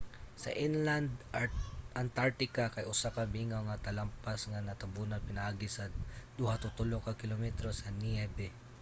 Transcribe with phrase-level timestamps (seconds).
[0.43, 1.09] sa inland
[2.01, 5.83] antartica kay usa ka mingaw nga talampas nga natabunan pinaagi sa
[6.37, 8.47] 2-3 ka kilometro sa niyebe